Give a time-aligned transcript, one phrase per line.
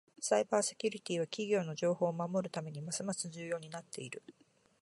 [0.19, 4.23] サイバーセキュリティは企業の情報を守るためにますます重要になっている。